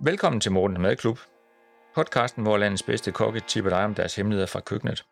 Velkommen 0.00 0.40
til 0.40 0.52
Mortens 0.52 0.80
Madklub, 0.80 1.18
podcasten, 1.94 2.42
hvor 2.42 2.56
landets 2.56 2.82
bedste 2.82 3.12
kokke 3.12 3.40
tipper 3.40 3.70
dig 3.70 3.84
om 3.84 3.94
deres 3.94 4.16
hemmeligheder 4.16 4.46
fra 4.46 4.60
køkkenet. 4.60 5.04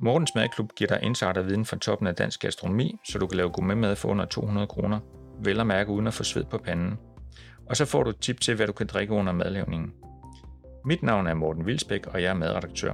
Mortens 0.00 0.34
Madklub 0.34 0.72
giver 0.76 0.88
dig 0.88 0.98
insiderviden 1.02 1.64
fra 1.64 1.76
toppen 1.76 2.08
af 2.08 2.14
dansk 2.14 2.40
gastronomi, 2.40 2.96
så 3.04 3.18
du 3.18 3.26
kan 3.26 3.36
lave 3.36 3.50
gourmetmad 3.50 3.96
for 3.96 4.08
under 4.08 4.24
200 4.24 4.66
kroner, 4.66 5.00
vel 5.44 5.60
at 5.60 5.66
mærke 5.66 5.90
uden 5.90 6.06
at 6.06 6.14
få 6.14 6.24
sved 6.24 6.44
på 6.44 6.58
panden. 6.58 6.98
Og 7.68 7.76
så 7.76 7.84
får 7.84 8.02
du 8.02 8.10
et 8.10 8.20
tip 8.20 8.40
til, 8.40 8.54
hvad 8.54 8.66
du 8.66 8.72
kan 8.72 8.86
drikke 8.86 9.14
under 9.14 9.32
madlavningen. 9.32 9.92
Mit 10.84 11.02
navn 11.02 11.26
er 11.26 11.34
Morten 11.34 11.66
Vilsbæk, 11.66 12.06
og 12.06 12.22
jeg 12.22 12.30
er 12.30 12.34
madredaktør. 12.34 12.92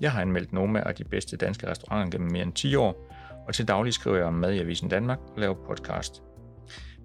Jeg 0.00 0.12
har 0.12 0.20
anmeldt 0.20 0.52
nogle 0.52 0.88
af 0.88 0.94
de 0.94 1.04
bedste 1.04 1.36
danske 1.36 1.70
restauranter 1.70 2.10
gennem 2.10 2.32
mere 2.32 2.42
end 2.42 2.52
10 2.52 2.74
år, 2.74 3.11
og 3.46 3.54
til 3.54 3.68
daglig 3.68 3.92
skriver 3.92 4.16
jeg 4.16 4.26
om 4.26 4.34
mad 4.34 4.52
i 4.52 4.58
Avisen 4.58 4.88
Danmark 4.88 5.18
og 5.18 5.40
laver 5.40 5.54
podcast. 5.66 6.22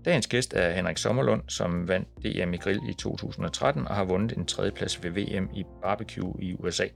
Dagens 0.05 0.27
gæst 0.27 0.54
er 0.54 0.72
Henrik 0.72 0.98
Sommerlund, 0.98 1.41
som 1.48 1.88
vandt 1.88 2.08
DM 2.23 2.54
i 2.54 2.58
grill 2.58 2.80
i 2.90 2.94
2013 2.94 3.88
og 3.88 3.96
har 3.96 4.04
vundet 4.04 4.38
en 4.38 4.46
tredjeplads 4.46 5.04
ved 5.04 5.12
VM 5.12 5.50
i 5.54 5.63
barbecue 5.82 6.34
i 6.41 6.54
USA. 6.54 6.88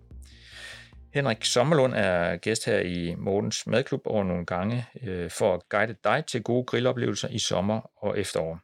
Henrik 1.14 1.46
Sommerlund 1.46 1.94
er 1.94 2.38
gæst 2.38 2.66
her 2.66 2.80
i 2.80 3.16
Mortens 3.18 3.68
Madklub 3.68 4.02
over 4.06 4.24
nogle 4.24 4.46
gange 4.46 4.86
øh, 5.04 5.30
for 5.30 5.54
at 5.54 5.70
guide 5.70 5.96
dig 6.04 6.24
til 6.28 6.44
gode 6.44 6.64
grilloplevelser 6.64 7.28
i 7.28 7.40
sommer 7.40 7.92
og 7.98 8.20
efterår. 8.20 8.60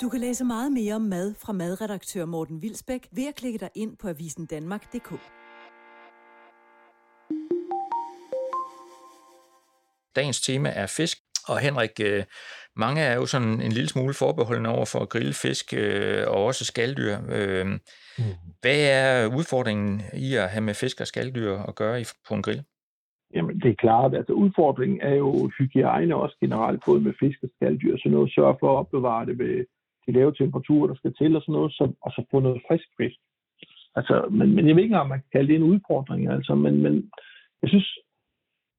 Du 0.00 0.08
kan 0.08 0.20
læse 0.20 0.44
meget 0.44 0.72
mere 0.72 0.94
om 0.94 1.02
mad 1.02 1.34
fra 1.34 1.52
madredaktør 1.52 2.24
Morten 2.24 2.62
Vilsbæk 2.62 3.08
ved 3.12 3.28
at 3.28 3.34
klikke 3.34 3.58
dig 3.58 3.70
ind 3.74 3.96
på 3.96 4.08
avisendanmark.dk. 4.08 5.12
Dagens 10.16 10.40
tema 10.40 10.68
er 10.82 10.86
fisk, 10.98 11.18
og 11.48 11.58
Henrik, 11.58 11.94
øh, 12.08 12.22
mange 12.76 13.00
er 13.00 13.14
jo 13.14 13.26
sådan 13.26 13.60
en 13.66 13.72
lille 13.72 13.88
smule 13.88 14.14
forbeholdende 14.14 14.70
over 14.70 14.86
for 14.92 14.98
at 14.98 15.08
grille 15.08 15.34
fisk 15.44 15.74
øh, 15.76 16.24
og 16.26 16.44
også 16.44 16.64
skalddyr. 16.64 17.16
Øh, 17.36 17.66
mm. 17.66 18.24
Hvad 18.60 18.80
er 19.00 19.36
udfordringen 19.38 20.02
i 20.26 20.34
at 20.34 20.50
have 20.50 20.64
med 20.68 20.74
fisk 20.74 21.00
og 21.00 21.06
skalddyr 21.06 21.52
at 21.68 21.74
gøre 21.74 22.04
på 22.28 22.34
en 22.34 22.42
grill? 22.42 22.62
Jamen, 23.34 23.60
det 23.60 23.70
er 23.70 23.82
klart. 23.84 24.14
Altså, 24.14 24.32
udfordringen 24.32 25.00
er 25.00 25.14
jo 25.14 25.50
hygiejne 25.58 26.14
også 26.16 26.36
generelt, 26.40 26.82
både 26.86 27.00
med 27.00 27.14
fisk 27.20 27.38
og 27.42 27.48
skalddyr. 27.56 27.96
Så 27.96 28.08
noget 28.08 28.34
sørge 28.34 28.56
for 28.60 28.72
at 28.72 28.78
opbevare 28.78 29.26
det 29.26 29.38
ved 29.38 29.64
de 30.06 30.12
lave 30.12 30.34
temperaturer, 30.34 30.86
der 30.86 30.94
skal 30.94 31.14
til, 31.14 31.36
og 31.36 31.42
sådan 31.42 31.52
noget, 31.52 31.72
så, 31.72 31.84
og 32.02 32.10
så 32.12 32.24
få 32.30 32.40
noget 32.40 32.62
frisk 32.68 32.88
fisk. 32.98 33.18
Altså, 33.96 34.28
men, 34.30 34.54
men 34.54 34.68
jeg 34.68 34.76
ved 34.76 34.82
ikke, 34.82 34.98
om 34.98 35.08
man 35.08 35.20
kan 35.20 35.32
kalde 35.32 35.48
det 35.48 35.56
en 35.56 35.70
udfordring, 35.72 36.28
altså, 36.28 36.54
men, 36.54 36.82
men 36.82 37.10
jeg 37.62 37.68
synes, 37.68 37.98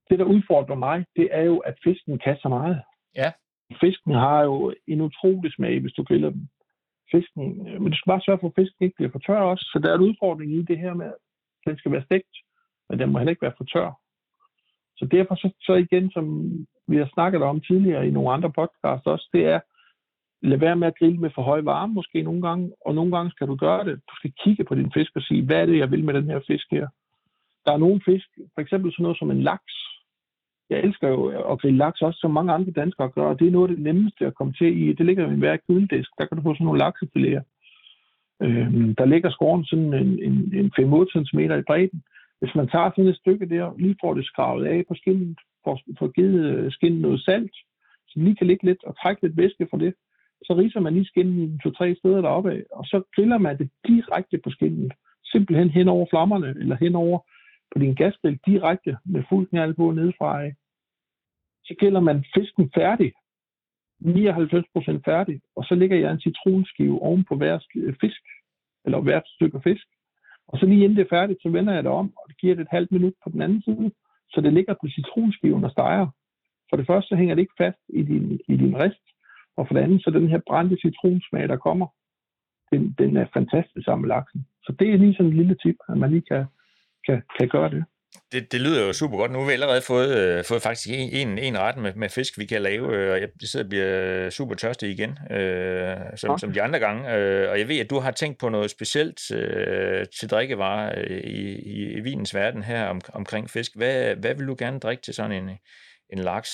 det, 0.09 0.19
der 0.19 0.25
udfordrer 0.25 0.75
mig, 0.75 1.05
det 1.15 1.27
er 1.31 1.41
jo, 1.41 1.57
at 1.57 1.75
fisken 1.83 2.19
kan 2.19 2.37
så 2.41 2.49
meget. 2.49 2.81
Ja. 3.15 3.31
Fisken 3.81 4.13
har 4.13 4.43
jo 4.43 4.73
en 4.87 5.01
utrolig 5.01 5.53
smag, 5.53 5.79
hvis 5.79 5.93
du 5.93 6.03
griller 6.03 6.29
dem. 6.29 6.47
Fisken, 7.11 7.63
men 7.81 7.91
du 7.91 7.97
skal 7.97 8.11
bare 8.11 8.21
sørge 8.25 8.39
for, 8.39 8.47
at 8.47 8.53
fisken 8.55 8.85
ikke 8.85 8.95
bliver 8.95 9.11
for 9.11 9.19
tør 9.19 9.39
også. 9.39 9.65
Så 9.71 9.79
der 9.79 9.91
er 9.91 9.95
en 9.95 10.07
udfordring 10.09 10.51
i 10.53 10.61
det 10.61 10.77
her 10.79 10.93
med, 10.93 11.05
at 11.05 11.15
den 11.67 11.77
skal 11.77 11.91
være 11.91 12.03
stegt, 12.03 12.35
men 12.89 12.99
den 12.99 13.11
må 13.11 13.19
heller 13.19 13.31
ikke 13.31 13.41
være 13.41 13.57
for 13.57 13.63
tør. 13.63 13.91
Så 14.97 15.05
derfor 15.05 15.35
så, 15.35 15.49
så 15.61 15.73
igen, 15.73 16.11
som 16.11 16.25
vi 16.87 16.97
har 16.97 17.09
snakket 17.13 17.41
om 17.41 17.61
tidligere 17.61 18.07
i 18.07 18.11
nogle 18.11 18.31
andre 18.31 18.51
podcasts 18.51 19.07
også, 19.07 19.29
det 19.33 19.45
er, 19.45 19.59
lad 20.41 20.57
være 20.57 20.75
med 20.75 20.87
at 20.87 20.97
grille 20.99 21.17
med 21.17 21.29
for 21.35 21.41
høj 21.41 21.61
varme 21.61 21.93
måske 21.93 22.21
nogle 22.21 22.41
gange, 22.41 22.71
og 22.85 22.95
nogle 22.95 23.17
gange 23.17 23.31
skal 23.31 23.47
du 23.47 23.55
gøre 23.55 23.85
det. 23.85 23.95
Du 24.09 24.15
skal 24.15 24.33
kigge 24.43 24.63
på 24.63 24.75
din 24.75 24.91
fisk 24.93 25.11
og 25.15 25.21
sige, 25.21 25.45
hvad 25.45 25.61
er 25.61 25.65
det, 25.65 25.77
jeg 25.77 25.91
vil 25.91 26.03
med 26.03 26.13
den 26.13 26.29
her 26.29 26.39
fisk 26.47 26.67
her? 26.71 26.87
Der 27.65 27.71
er 27.73 27.77
nogle 27.77 28.01
fisk, 28.05 28.27
for 28.53 28.61
eksempel 28.61 28.91
sådan 28.91 29.03
noget 29.03 29.19
som 29.19 29.31
en 29.31 29.41
laks, 29.41 29.84
jeg 30.69 30.79
elsker 30.79 31.07
jo 31.07 31.25
at 31.51 31.59
grille 31.59 31.77
laks 31.77 32.01
også, 32.01 32.19
som 32.19 32.31
mange 32.31 32.53
andre 32.53 32.71
danskere 32.71 33.09
gør, 33.09 33.25
og 33.25 33.39
det 33.39 33.47
er 33.47 33.51
noget 33.51 33.69
af 33.69 33.75
det 33.75 33.83
nemmeste 33.83 34.25
at 34.25 34.35
komme 34.35 34.53
til 34.53 34.81
i. 34.81 34.93
Det 34.93 35.05
ligger 35.05 35.23
jo 35.23 35.31
i 35.31 35.39
hver 35.39 35.57
køledisk. 35.67 36.09
Der 36.17 36.25
kan 36.25 36.37
du 36.37 36.43
få 36.43 36.53
sådan 36.53 36.65
nogle 36.65 36.83
laksefiléer. 36.85 37.43
Øhm, 38.41 38.95
der 38.95 39.05
ligger 39.05 39.29
skåren 39.29 39.65
sådan 39.65 39.93
en, 39.93 40.19
en, 40.27 40.35
en 40.59 40.71
5-8 40.79 41.23
cm 41.25 41.39
i 41.39 41.67
bredden. 41.67 42.03
Hvis 42.39 42.55
man 42.55 42.67
tager 42.67 42.89
sådan 42.89 43.07
et 43.07 43.17
stykke 43.17 43.49
der, 43.49 43.73
lige 43.77 43.95
får 44.01 44.13
det 44.13 44.25
skravet 44.25 44.65
af 44.65 44.83
på 44.87 44.95
skinnet, 44.95 45.39
får, 45.63 45.79
får 45.99 46.07
givet 46.07 46.45
øh, 46.45 46.71
skinnet 46.71 47.01
noget 47.01 47.21
salt, 47.21 47.55
så 48.07 48.19
lige 48.19 48.35
kan 48.35 48.47
ligge 48.47 48.65
lidt 48.65 48.83
og 48.83 48.97
trække 49.01 49.21
lidt 49.21 49.37
væske 49.37 49.67
fra 49.71 49.77
det, 49.77 49.93
så 50.43 50.53
riser 50.53 50.79
man 50.79 50.93
lige 50.93 51.05
skinnet 51.05 51.49
i 51.49 51.57
to-tre 51.63 51.95
steder 51.95 52.21
deroppe 52.21 52.51
af, 52.51 52.63
og 52.71 52.85
så 52.85 53.01
griller 53.15 53.37
man 53.37 53.57
det 53.57 53.69
direkte 53.87 54.37
på 54.43 54.49
skinnet. 54.49 54.93
Simpelthen 55.25 55.69
hen 55.69 55.87
over 55.87 56.05
flammerne, 56.09 56.49
eller 56.59 56.75
hen 56.75 56.95
over 56.95 57.19
på 57.75 57.79
din 57.79 57.95
gasbæl 57.95 58.39
direkte 58.45 58.97
med 59.05 59.23
fuld 59.29 59.47
knald 59.47 59.73
på 59.73 59.91
nedefra 59.91 60.43
af. 60.43 60.55
Så 61.63 61.75
gælder 61.79 61.99
man 61.99 62.25
fisken 62.35 62.71
færdig, 62.75 63.13
99% 64.01 65.01
færdig, 65.05 65.41
og 65.55 65.63
så 65.63 65.75
lægger 65.75 65.97
jeg 65.97 66.11
en 66.11 66.19
citronskive 66.19 67.01
oven 67.01 67.23
på 67.23 67.35
hver 67.35 67.59
øh, 67.75 67.95
fisk, 68.01 68.21
eller 68.85 68.99
hvert 69.01 69.27
stykke 69.27 69.61
fisk. 69.61 69.87
Og 70.47 70.59
så 70.59 70.65
lige 70.65 70.83
inden 70.83 70.97
det 70.97 71.05
er 71.05 71.15
færdigt, 71.17 71.41
så 71.41 71.49
vender 71.49 71.73
jeg 71.73 71.83
det 71.83 71.91
om, 71.91 72.13
og 72.17 72.23
det 72.27 72.37
giver 72.37 72.55
det 72.55 72.61
et 72.61 72.75
halvt 72.77 72.91
minut 72.91 73.13
på 73.23 73.29
den 73.29 73.41
anden 73.41 73.61
side, 73.61 73.91
så 74.29 74.41
det 74.41 74.53
ligger 74.53 74.73
på 74.73 74.87
citronskiven 74.87 75.63
og 75.63 75.71
steger. 75.71 76.07
For 76.69 76.77
det 76.77 76.87
første, 76.87 77.07
så 77.09 77.15
hænger 77.15 77.35
det 77.35 77.41
ikke 77.41 77.59
fast 77.63 77.81
i 77.89 78.01
din, 78.03 78.39
i 78.47 78.55
din 78.57 78.77
rist, 78.77 79.05
og 79.57 79.67
for 79.67 79.73
det 79.73 79.81
andet, 79.81 80.03
så 80.03 80.09
den 80.09 80.27
her 80.29 80.39
brændte 80.47 80.77
citronsmag, 80.81 81.47
der 81.47 81.57
kommer, 81.57 81.87
den, 82.71 82.95
den 82.97 83.17
er 83.17 83.27
fantastisk 83.33 83.85
sammen 83.85 84.07
med 84.07 84.15
laksen. 84.15 84.47
Så 84.63 84.75
det 84.79 84.89
er 84.89 84.97
lige 84.97 85.13
sådan 85.13 85.31
en 85.31 85.37
lille 85.37 85.55
tip, 85.55 85.75
at 85.89 85.97
man 85.97 86.11
lige 86.11 86.27
kan 86.31 86.45
kan, 87.05 87.21
kan 87.39 87.47
gøre 87.47 87.69
det. 87.69 87.83
Det, 88.31 88.51
det 88.51 88.61
lyder 88.61 88.87
jo 88.87 88.93
super 88.93 89.17
godt. 89.17 89.31
Nu 89.31 89.39
har 89.39 89.47
vi 89.47 89.57
allerede 89.57 89.81
fået, 89.87 90.11
øh, 90.21 90.43
fået 90.49 90.61
faktisk 90.67 90.87
en, 90.89 91.09
en, 91.21 91.37
en 91.37 91.59
ret 91.59 91.77
med, 91.77 91.93
med 91.95 92.09
fisk, 92.09 92.39
vi 92.39 92.45
kan 92.45 92.61
lave, 92.61 92.85
øh, 92.95 93.11
og 93.13 93.17
jeg 93.21 93.29
sidder 93.39 93.65
og 93.65 93.69
bliver 93.69 94.29
super 94.29 94.55
tørstig 94.55 94.89
igen, 94.89 95.11
øh, 95.37 95.97
som, 96.15 96.29
okay. 96.29 96.39
som 96.41 96.51
de 96.53 96.61
andre 96.61 96.79
gange. 96.79 97.01
Øh, 97.15 97.49
og 97.51 97.59
jeg 97.59 97.67
ved, 97.67 97.79
at 97.79 97.89
du 97.89 97.99
har 97.99 98.11
tænkt 98.11 98.39
på 98.39 98.49
noget 98.49 98.69
specielt 98.71 99.19
øh, 99.39 100.05
til 100.19 100.29
drikkevarer 100.29 100.93
øh, 100.97 101.17
i, 101.17 101.41
i, 101.75 101.77
i 101.97 101.99
vinens 101.99 102.35
verden 102.35 102.63
her 102.63 102.87
om, 102.87 103.01
omkring 103.13 103.49
fisk. 103.49 103.71
Hvad, 103.77 104.15
hvad 104.21 104.35
vil 104.35 104.47
du 104.47 104.55
gerne 104.59 104.79
drikke 104.79 105.03
til 105.03 105.13
sådan 105.13 105.43
en, 105.43 105.49
en 106.13 106.19
laks? 106.19 106.51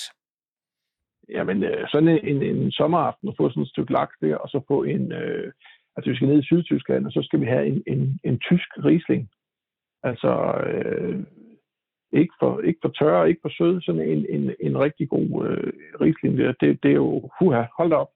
Jamen, 1.28 1.64
øh, 1.64 1.88
sådan 1.88 2.08
en, 2.08 2.42
en 2.42 2.72
sommeraften 2.72 3.28
at 3.28 3.34
få 3.38 3.50
sådan 3.50 3.62
et 3.62 3.68
stykke 3.68 3.92
laks 3.92 4.14
der, 4.20 4.36
og 4.36 4.48
så 4.48 4.60
få 4.68 4.82
en... 4.82 5.12
Øh, 5.12 5.52
altså, 5.96 6.10
vi 6.10 6.16
skal 6.16 6.28
ned 6.28 6.42
i 6.42 6.46
Sydtyskland, 6.46 7.06
og 7.06 7.12
så 7.12 7.20
skal 7.22 7.40
vi 7.40 7.46
have 7.46 7.66
en, 7.66 7.82
en, 7.86 8.18
en 8.24 8.38
tysk 8.38 8.68
risling 8.84 9.28
Altså, 10.02 10.32
øh, 10.66 11.18
ikke, 12.12 12.34
for, 12.40 12.60
ikke 12.60 12.78
for 12.82 12.88
tør, 12.88 13.24
ikke 13.24 13.40
for 13.42 13.52
sød, 13.58 13.80
sådan 13.80 14.00
en, 14.00 14.26
en, 14.28 14.54
en 14.60 14.78
rigtig 14.78 15.08
god 15.08 15.46
øh, 15.48 15.72
risling 16.00 16.38
der. 16.38 16.52
Det, 16.60 16.82
det 16.82 16.90
er 16.90 16.94
jo, 16.94 17.30
huha, 17.38 17.62
hold 17.78 17.92
op, 17.92 18.10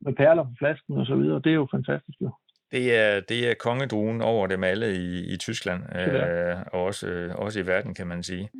med 0.00 0.12
perler 0.12 0.44
på 0.44 0.50
flasken 0.58 0.96
og 0.96 1.06
så 1.06 1.14
videre. 1.14 1.40
Det 1.44 1.50
er 1.50 1.60
jo 1.62 1.68
fantastisk 1.70 2.20
jo. 2.20 2.30
Det 2.72 2.96
er, 2.96 3.20
det 3.20 3.50
er 3.50 3.54
kongedruen 3.54 4.22
over 4.22 4.46
dem 4.46 4.64
alle 4.64 4.86
i, 4.96 5.34
i 5.34 5.36
Tyskland, 5.36 5.82
øh, 5.98 6.56
og 6.72 6.84
også, 6.84 7.08
øh, 7.08 7.34
også 7.34 7.60
i 7.60 7.66
verden, 7.66 7.94
kan 7.94 8.06
man 8.06 8.22
sige. 8.22 8.50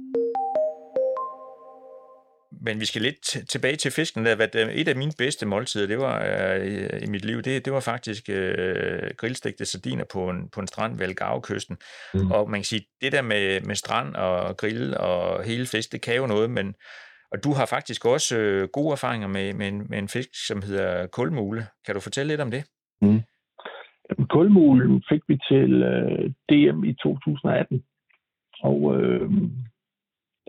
Men 2.62 2.80
vi 2.80 2.84
skal 2.84 3.02
lidt 3.02 3.48
tilbage 3.48 3.76
til 3.76 3.90
fisken. 3.90 4.26
Der. 4.26 4.68
Et 4.72 4.88
af 4.88 4.96
mine 4.96 5.12
bedste 5.18 5.46
måltider, 5.46 5.86
det 5.86 5.98
var 5.98 6.16
øh, 6.54 7.02
i 7.02 7.06
mit 7.06 7.24
liv, 7.24 7.42
det, 7.42 7.64
det 7.64 7.72
var 7.72 7.80
faktisk 7.80 8.28
øh, 8.28 9.10
grillstegte 9.16 9.64
sardiner 9.64 10.04
på 10.12 10.28
en, 10.28 10.48
på 10.54 10.60
en 10.60 10.66
strand 10.66 10.98
ved 10.98 11.06
Algarve-kysten. 11.06 11.76
Mm. 12.14 12.30
Og 12.30 12.50
man 12.50 12.60
kan 12.60 12.64
sige, 12.64 12.86
det 13.00 13.12
der 13.12 13.22
med, 13.22 13.60
med 13.60 13.74
strand 13.74 14.14
og 14.14 14.56
grill 14.56 14.96
og 14.96 15.44
hele 15.44 15.66
fisk, 15.66 15.92
det 15.92 16.02
kan 16.02 16.16
jo 16.16 16.26
noget, 16.26 16.50
men 16.50 16.74
og 17.32 17.44
du 17.44 17.50
har 17.52 17.66
faktisk 17.66 18.04
også 18.04 18.38
øh, 18.38 18.68
gode 18.72 18.92
erfaringer 18.92 19.28
med, 19.28 19.54
med, 19.54 19.68
en, 19.68 19.86
med 19.90 19.98
en 19.98 20.08
fisk, 20.08 20.30
som 20.46 20.62
hedder 20.62 21.06
kulmule. 21.06 21.62
Kan 21.86 21.94
du 21.94 22.00
fortælle 22.00 22.32
lidt 22.32 22.40
om 22.40 22.50
det? 22.50 22.64
Mm. 23.02 23.20
Kulmulen 24.30 25.02
fik 25.08 25.22
vi 25.28 25.38
til 25.50 25.82
øh, 25.82 26.30
DM 26.48 26.84
i 26.84 26.92
2018. 26.94 27.82
Og 28.62 28.96
øh, 28.96 29.30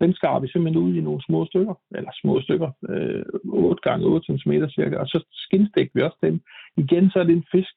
den 0.02 0.14
skar 0.14 0.40
vi 0.40 0.48
simpelthen 0.48 0.84
ud 0.84 0.94
i 0.96 1.02
nogle 1.02 1.22
små 1.28 1.46
stykker, 1.46 1.76
eller 1.96 2.12
små 2.22 2.42
stykker, 2.42 2.72
øh, 2.90 3.24
8 3.44 3.82
gange 3.82 4.06
8 4.06 4.26
cm 4.26 4.52
cirka, 4.76 4.96
og 4.98 5.08
så 5.08 5.26
skinstægte 5.32 5.92
vi 5.96 6.02
også 6.02 6.18
den. 6.24 6.42
Igen 6.78 7.10
så 7.10 7.20
er 7.20 7.24
det 7.24 7.36
en 7.36 7.52
fisk, 7.52 7.76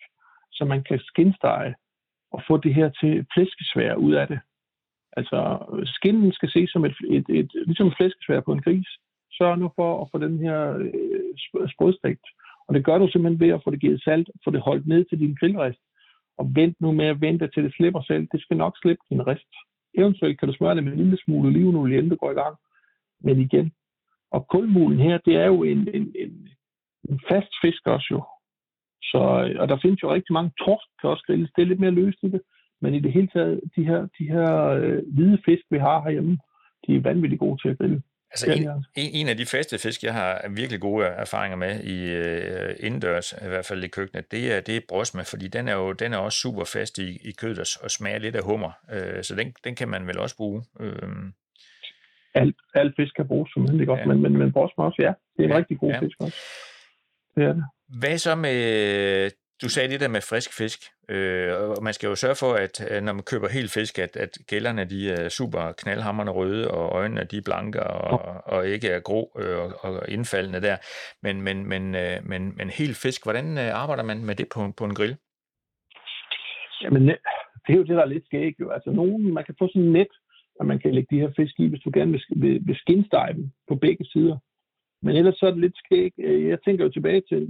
som 0.52 0.68
man 0.68 0.82
kan 0.82 0.98
skinstege 0.98 1.74
og 2.32 2.42
få 2.48 2.56
det 2.56 2.74
her 2.74 2.88
til 3.00 3.26
flæskesvær 3.34 3.94
ud 3.94 4.12
af 4.12 4.26
det. 4.28 4.40
Altså, 5.16 5.38
skinnen 5.84 6.32
skal 6.32 6.50
ses 6.50 6.70
som 6.70 6.84
et, 6.84 6.96
et, 7.10 7.26
et, 7.28 7.50
ligesom 7.66 7.86
et 7.86 7.96
flæskesvær 7.96 8.40
på 8.40 8.52
en 8.52 8.62
gris. 8.62 8.88
Sørg 9.32 9.58
nu 9.58 9.70
for 9.76 10.02
at 10.02 10.08
få 10.12 10.18
den 10.18 10.38
her 10.38 10.58
øh, 10.78 11.68
sprødstegt. 11.74 12.26
Og 12.68 12.74
det 12.74 12.84
gør 12.84 12.98
du 12.98 13.08
simpelthen 13.08 13.40
ved 13.40 13.54
at 13.54 13.62
få 13.64 13.70
det 13.70 13.80
givet 13.80 14.02
salt, 14.02 14.30
få 14.44 14.50
det 14.50 14.60
holdt 14.60 14.86
ned 14.86 15.04
til 15.04 15.18
din 15.18 15.36
grillrist. 15.40 15.82
Og 16.38 16.50
vent 16.54 16.80
nu 16.80 16.92
med 16.92 17.06
at 17.06 17.20
vente 17.20 17.48
til 17.48 17.64
det 17.64 17.74
slipper 17.74 18.02
selv. 18.02 18.28
Det 18.32 18.40
skal 18.40 18.56
nok 18.56 18.74
slippe 18.82 19.02
din 19.10 19.26
rist. 19.26 19.52
Eventuelt 19.98 20.38
kan 20.38 20.48
du 20.48 20.54
smøre 20.54 20.74
det 20.74 20.84
med 20.84 20.92
en 20.92 20.98
lille 20.98 21.18
smule 21.24 21.48
olivenolie, 21.48 21.96
inden 21.98 22.10
du 22.10 22.16
går 22.16 22.30
i 22.30 22.40
gang. 22.42 22.56
Men 23.20 23.40
igen, 23.40 23.72
og 24.30 24.48
kulmulen 24.48 24.98
her, 24.98 25.18
det 25.18 25.36
er 25.36 25.46
jo 25.46 25.62
en, 25.62 25.88
en, 25.96 26.12
en, 26.22 26.48
en 27.08 27.20
fast 27.28 27.52
fisk 27.62 27.86
også 27.86 28.08
jo. 28.10 28.20
Så, 29.02 29.22
øh, 29.44 29.60
og 29.60 29.68
der 29.68 29.78
findes 29.82 30.02
jo 30.02 30.14
rigtig 30.14 30.32
mange 30.32 30.52
torsk, 30.58 30.88
kan 31.00 31.10
også 31.10 31.24
grilles. 31.26 31.50
Det 31.56 31.62
er 31.62 31.66
lidt 31.66 31.80
mere 31.80 31.98
løst 32.00 32.18
i 32.22 32.28
det. 32.28 32.42
Men 32.80 32.94
i 32.94 33.00
det 33.00 33.12
hele 33.12 33.28
taget, 33.28 33.60
de 33.76 33.84
her, 33.84 34.00
de 34.18 34.24
her 34.34 34.66
øh, 34.66 35.02
hvide 35.14 35.38
fisk, 35.44 35.64
vi 35.70 35.78
har 35.78 36.02
herhjemme, 36.02 36.38
de 36.86 36.96
er 36.96 37.00
vanvittigt 37.00 37.40
gode 37.40 37.62
til 37.62 37.68
at 37.68 37.78
grille. 37.78 38.02
Altså 38.34 38.46
en, 38.96 39.10
en, 39.20 39.28
af 39.28 39.36
de 39.36 39.46
faste 39.46 39.78
fisk, 39.78 40.02
jeg 40.02 40.14
har 40.14 40.48
virkelig 40.50 40.80
gode 40.80 41.06
erfaringer 41.06 41.56
med 41.56 41.84
i 41.84 41.98
uh, 42.20 42.86
indendørs, 42.86 43.32
i 43.32 43.48
hvert 43.48 43.66
fald 43.66 43.84
i 43.84 43.88
køkkenet, 43.88 44.30
det 44.30 44.52
er, 44.52 44.60
det 44.60 44.76
er 44.76 44.80
brosme, 44.88 45.24
fordi 45.24 45.48
den 45.48 45.68
er 45.68 45.74
jo 45.74 45.92
den 45.92 46.12
er 46.12 46.18
også 46.18 46.38
super 46.38 46.64
fast 46.64 46.98
i, 46.98 47.08
i 47.28 47.32
kødet 47.32 47.58
og, 47.58 47.66
og 47.84 47.90
smager 47.90 48.18
lidt 48.18 48.36
af 48.36 48.44
hummer, 48.44 48.72
uh, 48.92 49.22
så 49.22 49.34
den, 49.34 49.54
den 49.64 49.74
kan 49.74 49.88
man 49.88 50.06
vel 50.06 50.18
også 50.18 50.36
bruge. 50.36 50.62
Uh, 50.80 50.88
alt, 52.34 52.56
alt 52.74 52.96
fisk 52.96 53.14
kan 53.16 53.26
bruges 53.26 53.50
som 53.52 53.66
heldig 53.66 53.86
godt, 53.86 54.00
ja. 54.00 54.06
men, 54.06 54.22
men, 54.22 54.38
men 54.38 54.52
brosme 54.52 54.84
også, 54.84 55.02
ja, 55.02 55.12
det 55.36 55.42
er 55.42 55.44
en 55.44 55.50
ja, 55.50 55.56
rigtig 55.56 55.78
god 55.78 55.90
ja. 55.90 56.00
fisk 56.00 56.20
også. 56.20 56.38
Det 57.34 57.44
er 57.44 57.52
det. 57.52 57.64
Hvad 58.00 58.18
så 58.18 58.34
med 58.34 59.30
du 59.62 59.68
sagde 59.68 59.88
det 59.92 60.00
der 60.00 60.08
med 60.08 60.20
frisk 60.20 60.50
fisk, 60.58 60.80
øh, 61.08 61.52
og 61.60 61.82
man 61.82 61.92
skal 61.92 62.06
jo 62.06 62.14
sørge 62.14 62.34
for, 62.34 62.52
at 62.64 63.02
når 63.04 63.12
man 63.12 63.22
køber 63.22 63.48
helt 63.48 63.70
fisk, 63.70 63.98
at, 63.98 64.16
at 64.16 64.32
gælderne 64.50 64.84
de 64.84 65.10
er 65.10 65.28
super 65.28 65.72
knaldhammerne 65.72 66.30
røde, 66.30 66.70
og 66.70 66.84
øjnene 66.98 67.24
de 67.24 67.36
er 67.36 67.42
blanke, 67.44 67.82
og, 67.82 68.42
og 68.52 68.68
ikke 68.68 68.88
er 68.88 69.00
grå 69.00 69.22
øh, 69.38 69.58
og, 69.58 69.72
og 69.82 70.08
indfaldende 70.08 70.60
der. 70.62 70.76
Men, 71.22 71.42
men, 71.42 71.66
men, 71.68 71.94
øh, 71.94 72.16
men, 72.30 72.56
men 72.56 72.70
helt 72.70 72.96
fisk, 72.96 73.24
hvordan 73.24 73.58
øh, 73.58 73.82
arbejder 73.82 74.02
man 74.02 74.24
med 74.24 74.34
det 74.34 74.46
på, 74.54 74.60
på 74.78 74.84
en 74.84 74.94
grill? 74.94 75.16
Jamen, 76.82 77.02
det 77.64 77.72
er 77.72 77.76
jo 77.76 77.88
det, 77.88 77.96
der 77.96 78.02
er 78.02 78.14
lidt 78.14 78.26
skægt. 78.26 78.60
Jo. 78.60 78.70
Altså, 78.70 78.90
nogen, 78.90 79.34
man 79.34 79.44
kan 79.44 79.54
få 79.58 79.68
sådan 79.68 79.92
net, 79.98 80.12
at 80.60 80.66
man 80.66 80.78
kan 80.78 80.94
lægge 80.94 81.16
de 81.16 81.20
her 81.20 81.32
fisk 81.36 81.54
i, 81.58 81.66
hvis 81.66 81.80
du 81.80 81.90
gerne 81.94 82.12
vil, 82.12 82.22
vil, 82.36 82.60
vil 82.66 82.76
skinstege 82.76 83.34
dem 83.34 83.50
på 83.68 83.74
begge 83.74 84.04
sider. 84.04 84.38
Men 85.02 85.16
ellers 85.16 85.36
så 85.36 85.46
er 85.46 85.50
det 85.50 85.60
lidt 85.60 85.78
skægt. 85.78 86.18
Jeg 86.50 86.58
tænker 86.64 86.84
jo 86.84 86.90
tilbage 86.90 87.22
til 87.28 87.48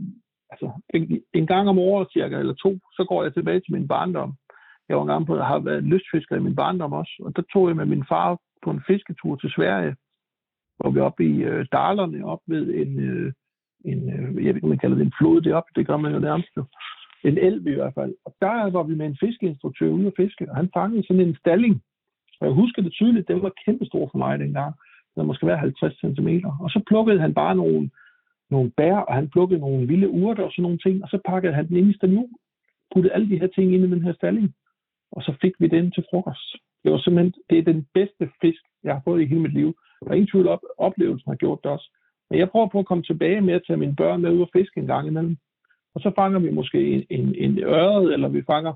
altså, 0.55 0.69
en, 0.95 1.23
en 1.39 1.47
gang 1.47 1.69
om 1.69 1.79
året 1.79 2.09
cirka, 2.13 2.37
eller 2.39 2.55
to, 2.55 2.71
så 2.97 3.05
går 3.09 3.23
jeg 3.23 3.35
tilbage 3.35 3.61
til 3.61 3.73
min 3.73 3.89
barndom. 3.89 4.33
Jeg 4.89 4.97
var 4.97 5.03
engang 5.03 5.27
på, 5.27 5.37
har 5.37 5.59
været 5.59 5.85
lystfisker 5.85 6.37
i 6.37 6.47
min 6.47 6.57
barndom 6.57 6.93
også, 6.93 7.15
og 7.25 7.37
der 7.37 7.43
tog 7.53 7.69
jeg 7.69 7.77
med 7.77 7.87
min 7.87 8.05
far 8.09 8.39
på 8.65 8.71
en 8.71 8.83
fisketur 8.87 9.37
til 9.37 9.51
Sverige, 9.57 9.97
hvor 10.79 10.91
vi 10.91 11.01
oppe 11.01 11.25
i 11.25 11.35
øh, 11.51 11.67
Dalerne, 11.73 12.27
op 12.27 12.43
ved 12.47 12.75
en, 12.83 13.01
øh, 13.01 13.33
en 13.85 14.01
øh, 14.15 14.45
jeg 14.45 14.51
ved 14.51 14.55
ikke, 14.55 14.65
om 14.65 14.69
man 14.69 14.79
kalder 14.79 14.97
det 14.97 15.07
en 15.07 15.19
flod 15.19 15.41
deroppe, 15.41 15.71
det 15.77 15.87
gør 15.87 15.97
man 15.97 16.13
jo 16.13 16.19
nærmest 16.19 16.49
jo. 16.57 16.65
En 17.25 17.39
elv 17.39 17.67
i 17.67 17.75
hvert 17.75 17.95
fald. 17.95 18.15
Og 18.25 18.35
der 18.41 18.71
var 18.71 18.83
vi 18.83 18.95
med 18.95 19.07
en 19.07 19.19
fiskeinstruktør 19.21 19.89
ude 19.89 20.07
at 20.07 20.13
fiske, 20.17 20.51
og 20.51 20.57
han 20.57 20.71
fangede 20.75 21.07
sådan 21.07 21.29
en 21.29 21.37
stalling. 21.37 21.83
Og 22.41 22.47
jeg 22.47 22.55
husker 22.55 22.83
det 22.83 22.93
tydeligt, 22.93 23.29
den 23.29 23.43
var 23.43 23.53
kæmpestor 23.65 24.09
for 24.13 24.19
mig 24.19 24.39
dengang. 24.39 24.75
Den 25.15 25.21
var 25.21 25.25
måske 25.25 25.47
være 25.47 25.59
50 25.59 25.95
cm. 26.01 26.29
Og 26.61 26.71
så 26.71 26.83
plukkede 26.87 27.21
han 27.21 27.35
bare 27.35 27.55
nogle 27.55 27.91
nogle 28.55 28.73
bær, 28.79 28.97
og 28.97 29.15
han 29.15 29.31
plukkede 29.31 29.61
nogle 29.61 29.87
vilde 29.87 30.09
urter 30.11 30.45
og 30.45 30.53
sådan 30.53 30.63
nogle 30.63 30.79
ting, 30.79 31.03
og 31.03 31.09
så 31.09 31.19
pakkede 31.31 31.55
han 31.55 31.69
den 31.69 31.77
ind 31.77 31.91
i 31.91 31.97
staniol, 31.97 32.29
puttede 32.93 33.15
alle 33.15 33.29
de 33.31 33.41
her 33.41 33.47
ting 33.47 33.75
ind 33.75 33.85
i 33.85 33.91
den 33.91 34.03
her 34.03 34.15
stalling, 34.15 34.55
og 35.13 35.23
så 35.23 35.33
fik 35.43 35.55
vi 35.59 35.67
den 35.67 35.91
til 35.91 36.05
frokost. 36.11 36.49
Det 36.83 36.93
var 36.93 36.99
simpelthen, 36.99 37.35
det 37.51 37.59
er 37.59 37.73
den 37.73 37.87
bedste 37.95 38.25
fisk, 38.41 38.63
jeg 38.85 38.95
har 38.95 39.03
fået 39.05 39.23
i 39.23 39.27
hele 39.27 39.41
mit 39.41 39.55
liv. 39.55 39.71
Der 40.01 40.11
er 40.11 40.15
ingen 40.15 40.31
tvivl 40.31 40.49
op, 40.49 40.63
oplevelsen 40.79 41.31
har 41.31 41.37
gjort 41.37 41.61
det 41.63 41.71
også. 41.71 41.89
Men 42.31 42.39
jeg 42.39 42.51
prøver 42.51 42.69
på 42.69 42.79
at 42.79 42.87
komme 42.87 43.05
tilbage 43.05 43.41
med 43.41 43.55
at 43.55 43.63
tage 43.67 43.77
mine 43.77 43.97
børn 43.97 44.23
med 44.23 44.31
ud 44.31 44.41
og 44.41 44.51
fiske 44.53 44.81
en 44.81 44.87
gang 44.87 45.09
imellem. 45.09 45.37
Og 45.95 46.01
så 46.01 46.13
fanger 46.17 46.39
vi 46.39 46.51
måske 46.51 46.79
en, 46.95 47.05
en, 47.11 47.35
en 47.35 47.59
øret, 47.59 48.13
eller 48.13 48.29
vi 48.29 48.43
fanger 48.43 48.75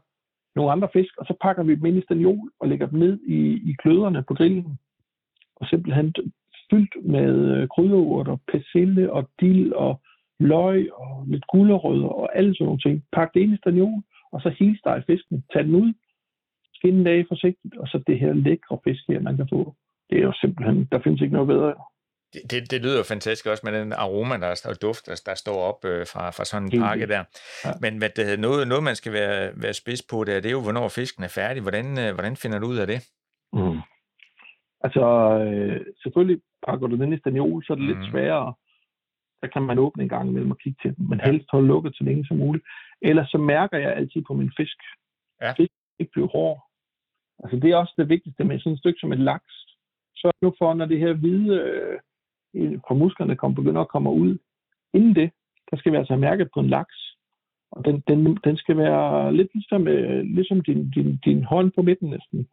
nogle 0.56 0.72
andre 0.72 0.88
fisk, 0.92 1.16
og 1.18 1.26
så 1.26 1.34
pakker 1.40 1.62
vi 1.62 1.74
dem 1.74 1.86
ind 1.86 1.98
i 1.98 2.02
staniol 2.02 2.50
og 2.60 2.68
lægger 2.68 2.86
dem 2.86 2.98
ned 2.98 3.20
i, 3.26 3.38
i 3.70 3.72
kløderne 3.82 4.24
på 4.28 4.34
grillen. 4.34 4.78
Og 5.56 5.66
simpelthen 5.66 6.14
fyldt 6.70 6.94
med 7.14 7.34
øh, 7.54 7.68
krydderurter, 7.68 8.36
persille 8.52 9.12
og 9.12 9.28
dild 9.40 9.72
og 9.72 10.00
løg 10.40 10.92
og 10.92 11.24
lidt 11.26 11.46
gulerødder 11.46 12.08
og 12.08 12.36
alle 12.36 12.54
sådan 12.54 12.64
nogle 12.64 12.80
ting. 12.80 13.04
Pak 13.12 13.28
det 13.34 13.40
ind 13.40 13.54
i 13.54 13.56
staniol, 13.56 14.02
og 14.32 14.40
så 14.40 14.48
helsteg 14.58 15.02
fisken. 15.06 15.44
Tag 15.52 15.64
den 15.64 15.74
ud, 15.74 15.92
skinne 16.74 16.98
den 16.98 17.06
af 17.06 17.24
forsigtigt, 17.28 17.76
og 17.76 17.86
så 17.88 18.02
det 18.06 18.20
her 18.20 18.32
lækre 18.32 18.78
fisk 18.84 19.02
her, 19.08 19.20
man 19.20 19.36
kan 19.36 19.48
få. 19.52 19.74
Det 20.10 20.18
er 20.18 20.22
jo 20.22 20.32
simpelthen, 20.40 20.88
der 20.92 21.00
findes 21.04 21.20
ikke 21.22 21.34
noget 21.34 21.48
bedre. 21.48 21.74
Det, 22.32 22.42
det, 22.50 22.70
det 22.70 22.82
lyder 22.82 22.96
jo 22.96 23.02
fantastisk 23.02 23.46
også 23.46 23.62
med 23.66 23.80
den 23.80 23.92
aroma, 23.92 24.36
der 24.36 24.46
er, 24.46 24.66
og 24.68 24.82
duft, 24.82 25.06
der, 25.06 25.22
der 25.26 25.34
står 25.34 25.58
op 25.70 25.84
øh, 25.84 26.06
fra, 26.12 26.30
fra 26.30 26.44
sådan 26.44 26.68
en 26.72 26.80
pakke 26.80 27.06
der. 27.06 27.24
Ja. 27.64 27.70
Men 27.80 27.98
hvad 27.98 28.10
det, 28.16 28.40
noget, 28.40 28.68
noget, 28.68 28.84
man 28.84 28.96
skal 28.96 29.12
være, 29.12 29.50
være 29.62 29.74
spids 29.74 30.02
på, 30.10 30.24
det 30.24 30.36
er, 30.36 30.40
det 30.40 30.48
er 30.48 30.58
jo, 30.58 30.62
hvornår 30.62 30.88
fisken 30.88 31.24
er 31.24 31.32
færdig. 31.40 31.62
Hvordan, 31.62 31.98
øh, 31.98 32.14
hvordan 32.14 32.36
finder 32.36 32.58
du 32.58 32.66
ud 32.66 32.76
af 32.76 32.86
det? 32.86 33.00
Mm. 33.52 33.78
Altså, 34.84 35.04
øh, 35.44 35.80
selvfølgelig 36.02 36.40
pakker 36.66 36.86
du 36.86 36.96
den 36.96 37.12
i 37.12 37.18
staniol, 37.18 37.64
så 37.64 37.72
er 37.72 37.76
det 37.76 37.84
mm. 37.84 37.92
lidt 37.92 38.10
sværere. 38.10 38.54
Der 39.42 39.48
kan 39.48 39.62
man 39.62 39.78
åbne 39.78 40.02
en 40.02 40.08
gang 40.08 40.28
imellem 40.28 40.50
og 40.50 40.58
kigge 40.58 40.78
til 40.82 40.96
den, 40.96 41.08
men 41.08 41.20
helst 41.20 41.46
holde 41.52 41.66
lukket 41.66 41.96
så 41.96 42.04
længe 42.04 42.24
som 42.26 42.36
muligt. 42.36 42.64
Ellers 43.02 43.30
så 43.30 43.38
mærker 43.38 43.78
jeg 43.78 43.92
altid 43.92 44.22
på 44.26 44.34
min 44.34 44.52
fisk. 44.56 44.78
Ja. 45.42 45.52
Fisk 45.52 45.72
ikke 45.98 46.12
bliver 46.12 46.28
hård. 46.28 46.68
Altså, 47.42 47.56
det 47.56 47.70
er 47.70 47.76
også 47.76 47.94
det 47.98 48.08
vigtigste 48.08 48.44
med 48.44 48.58
sådan 48.58 48.72
et 48.72 48.78
stykke 48.78 49.00
som 49.00 49.12
et 49.12 49.18
laks. 49.18 49.52
Så 50.16 50.30
nu 50.42 50.54
for, 50.58 50.74
når 50.74 50.86
det 50.86 50.98
her 50.98 51.12
hvide 51.12 51.54
øh, 52.54 52.78
fra 52.88 52.94
musklerne 52.94 53.36
kommer, 53.36 53.54
begynder 53.54 53.80
at 53.80 53.88
komme 53.88 54.10
ud, 54.10 54.38
inden 54.94 55.14
det, 55.14 55.30
der 55.70 55.76
skal 55.76 55.92
vi 55.92 55.96
altså 55.96 56.12
have 56.12 56.20
mærket 56.20 56.48
på 56.54 56.60
en 56.60 56.68
laks. 56.68 56.96
Og 57.70 57.84
den, 57.84 58.02
den, 58.08 58.38
den 58.44 58.56
skal 58.56 58.76
være 58.76 59.36
lidt 59.36 59.48
ligesom, 59.54 59.88
øh, 59.88 60.24
ligesom 60.24 60.60
din, 60.60 60.90
din, 60.90 61.16
din 61.24 61.44
hånd 61.44 61.72
på 61.72 61.82
midten 61.82 62.10
næsten 62.10 62.48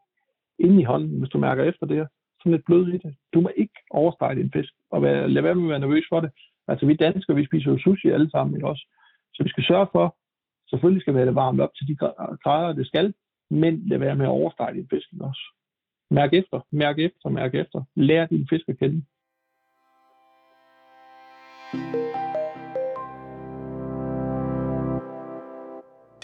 inde 0.59 0.81
i 0.81 0.83
hånden, 0.83 1.19
hvis 1.19 1.29
du 1.29 1.37
mærker 1.37 1.63
efter 1.63 1.85
det. 1.85 2.07
Sådan 2.45 2.57
lidt 2.57 2.65
blød 2.65 2.87
i 2.87 2.97
det. 2.97 3.15
Du 3.33 3.41
må 3.41 3.49
ikke 3.55 3.73
overstege 3.91 4.35
din 4.35 4.51
fisk, 4.51 4.73
og 4.91 5.01
være, 5.01 5.29
lad 5.29 5.41
være 5.41 5.55
med 5.55 5.63
at 5.63 5.69
være 5.69 5.79
nervøs 5.79 6.05
for 6.09 6.19
det. 6.19 6.31
Altså 6.67 6.85
vi 6.85 6.95
danskere, 6.95 7.35
vi 7.35 7.45
spiser 7.45 7.71
jo 7.71 7.77
sushi 7.77 8.09
alle 8.09 8.29
sammen, 8.29 8.55
ikke 8.55 8.67
også? 8.67 8.85
Så 9.33 9.43
vi 9.43 9.49
skal 9.49 9.63
sørge 9.63 9.87
for, 9.91 10.15
selvfølgelig 10.69 11.01
skal 11.01 11.13
vi 11.13 11.17
have 11.17 11.27
det 11.27 11.35
varmt 11.35 11.61
op 11.61 11.75
til 11.75 11.87
de 11.87 11.95
grader, 12.43 12.73
det 12.73 12.87
skal, 12.87 13.13
men 13.49 13.87
lad 13.87 13.97
være 13.97 14.15
med 14.15 14.25
at 14.25 14.29
overstrege 14.29 14.73
din 14.73 14.87
fisk 14.89 15.07
også. 15.21 15.41
Mærk 16.11 16.33
efter, 16.33 16.59
mærk 16.71 16.99
efter, 16.99 17.29
mærk 17.29 17.55
efter. 17.55 17.83
Lær 17.95 18.25
din 18.25 18.47
fisk 18.49 18.69
at 18.69 18.79
kende. 18.79 19.05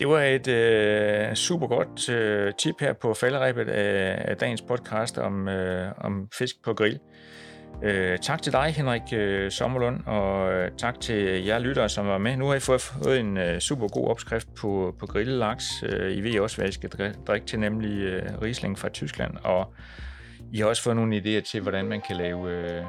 Det 0.02 0.10
var 0.10 0.22
et 0.22 0.48
øh, 0.48 1.36
super 1.36 1.68
godt 1.68 2.10
øh, 2.10 2.54
tip 2.58 2.80
her 2.80 2.94
på 2.94 3.14
falderæbet 3.14 3.70
af, 3.70 4.22
af 4.32 4.38
dagens 4.38 4.62
podcast 4.62 5.18
om, 5.18 5.48
øh, 5.48 5.92
om 5.98 6.28
fisk 6.38 6.56
på 6.64 6.74
grill. 6.74 7.00
Øh, 7.84 8.18
tak 8.18 8.42
til 8.42 8.54
dig, 8.54 8.74
Henrik 8.78 9.02
øh, 9.14 9.52
Sommerlund, 9.52 10.06
og 10.06 10.54
øh, 10.54 10.72
tak 10.78 11.00
til 11.00 11.46
jer 11.46 11.60
lyttere, 11.60 11.90
som 11.90 12.08
var 12.08 12.18
med. 12.18 12.38
Nu 12.38 12.48
har 12.48 12.56
I 12.56 12.60
fået, 12.60 12.82
fået 12.82 13.20
en 13.20 13.38
øh, 13.38 13.60
super 13.60 13.88
god 13.88 14.08
opskrift 14.08 14.48
på, 14.62 14.96
på 15.00 15.06
grillet 15.06 15.38
laks. 15.38 15.66
Øh, 15.84 16.18
I 16.18 16.22
ved 16.22 16.40
også, 16.40 16.58
hvad 16.58 16.70
I 16.70 16.72
skal 16.72 16.90
drikke 17.28 17.46
til, 17.46 17.60
nemlig 17.60 18.02
øh, 18.02 18.42
Riesling 18.42 18.80
fra 18.80 18.90
Tyskland, 18.90 19.34
og 19.44 19.74
I 20.52 20.58
har 20.60 20.66
også 20.66 20.84
fået 20.84 20.96
nogle 20.96 21.18
idéer 21.18 21.42
til, 21.52 21.62
hvordan 21.62 21.86
man 21.86 22.02
kan 22.08 22.16
lave 22.16 22.52
øh, 22.52 22.84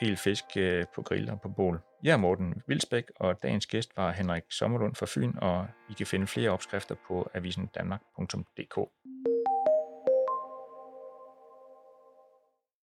hel 0.00 0.16
fisk 0.16 0.44
øh, 0.56 0.84
på 0.94 1.02
grill 1.02 1.30
og 1.30 1.40
på 1.40 1.48
bål. 1.48 1.80
Jeg 2.02 2.12
er 2.12 2.16
Morten 2.16 2.62
Vilsbæk, 2.66 3.04
og 3.16 3.42
dagens 3.42 3.66
gæst 3.66 3.96
var 3.96 4.12
Henrik 4.12 4.42
Sommerlund 4.50 4.94
fra 4.94 5.06
Fyn, 5.08 5.32
og 5.36 5.66
I 5.90 5.92
kan 5.92 6.06
finde 6.06 6.26
flere 6.26 6.50
opskrifter 6.50 6.94
på 7.08 7.30
avisendanmark.dk. 7.34 8.78